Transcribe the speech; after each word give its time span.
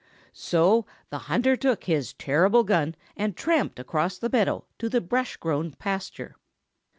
So 0.33 0.87
the 1.11 1.19
hunter 1.29 1.55
took 1.55 1.83
his 1.83 2.13
terrible 2.13 2.63
gun 2.63 2.95
and 3.15 3.37
tramped 3.37 3.77
across 3.77 4.17
the 4.17 4.31
meadow 4.31 4.65
to 4.79 4.89
the 4.89 4.99
brush 4.99 5.37
grown 5.37 5.73
pasture. 5.73 6.35